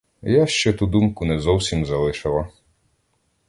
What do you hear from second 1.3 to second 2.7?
зовсім залишила.